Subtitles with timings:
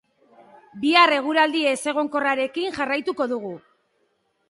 [0.85, 3.57] Bihar eguraldi ezegonkorrarekin jarraituko dugu.